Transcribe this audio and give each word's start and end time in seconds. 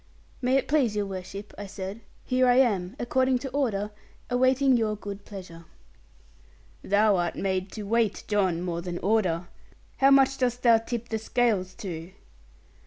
'May 0.41 0.57
it 0.57 0.67
please 0.67 0.95
your 0.95 1.05
worship,' 1.05 1.53
I 1.59 1.67
said, 1.67 2.01
'here 2.23 2.47
I 2.47 2.55
am 2.55 2.95
according 2.97 3.37
to 3.37 3.49
order, 3.51 3.91
awaiting 4.31 4.75
your 4.75 4.95
good 4.95 5.25
pleasure.' 5.25 5.65
'Thou 6.83 7.17
art 7.17 7.35
made 7.35 7.71
to 7.73 7.83
weight, 7.83 8.23
John, 8.27 8.63
more 8.63 8.81
than 8.81 8.97
order. 8.97 9.47
How 9.97 10.09
much 10.09 10.39
dost 10.39 10.63
thou 10.63 10.79
tip 10.79 11.09
the 11.09 11.19
scales 11.19 11.75
to?' 11.75 12.13